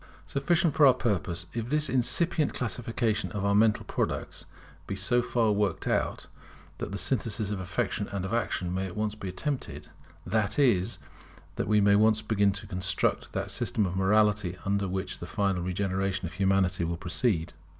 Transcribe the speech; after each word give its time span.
Sufficient 0.25 0.73
for 0.73 0.87
our 0.87 0.95
purpose, 0.95 1.45
if 1.53 1.69
this 1.69 1.87
incipient 1.87 2.55
classification 2.55 3.31
of 3.33 3.45
our 3.45 3.53
mental 3.53 3.85
products 3.85 4.45
be 4.87 4.95
so 4.95 5.21
far 5.21 5.51
worked 5.51 5.85
out 5.87 6.25
that 6.79 6.91
the 6.91 6.97
synthesis 6.97 7.51
of 7.51 7.59
Affection 7.59 8.07
and 8.07 8.25
of 8.25 8.33
Action 8.33 8.73
may 8.73 8.85
be 8.85 8.87
at 8.87 8.95
once 8.97 9.13
attempted; 9.21 9.89
that 10.25 10.57
is, 10.57 10.97
that 11.55 11.67
we 11.67 11.79
may 11.79 11.91
begin 12.27 12.49
at 12.49 12.57
once 12.59 12.59
to 12.61 12.65
construct 12.67 13.31
that 13.33 13.51
system 13.51 13.85
of 13.85 13.95
morality 13.95 14.57
under 14.65 14.87
which 14.87 15.19
the 15.19 15.27
final 15.27 15.61
regeneration 15.61 16.25
of 16.25 16.33
Humanity 16.33 16.83
will 16.83 16.97
proceed. 16.97 17.53